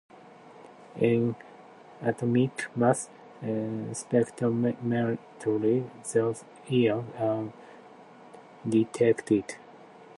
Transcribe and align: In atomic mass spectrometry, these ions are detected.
In 0.99 1.35
atomic 2.01 2.75
mass 2.75 3.07
spectrometry, 3.43 5.27
these 6.03 6.43
ions 6.71 7.05
are 7.19 7.53
detected. 8.67 9.57